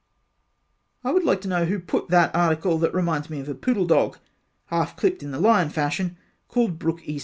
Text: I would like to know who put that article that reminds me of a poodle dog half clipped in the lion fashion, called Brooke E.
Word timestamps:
I 1.03 1.11
would 1.11 1.23
like 1.23 1.41
to 1.41 1.47
know 1.47 1.65
who 1.65 1.79
put 1.79 2.07
that 2.09 2.33
article 2.35 2.79
that 2.79 2.91
reminds 2.91 3.29
me 3.29 3.39
of 3.39 3.47
a 3.47 3.53
poodle 3.53 3.85
dog 3.85 4.17
half 4.65 4.97
clipped 4.97 5.21
in 5.21 5.29
the 5.29 5.39
lion 5.39 5.69
fashion, 5.69 6.17
called 6.47 6.79
Brooke 6.79 7.07
E. 7.07 7.19